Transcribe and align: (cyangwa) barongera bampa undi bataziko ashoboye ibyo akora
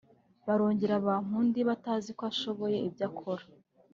(cyangwa) 0.09 0.45
barongera 0.47 1.03
bampa 1.05 1.33
undi 1.41 1.59
bataziko 1.69 2.21
ashoboye 2.31 2.77
ibyo 2.87 3.03
akora 3.09 3.43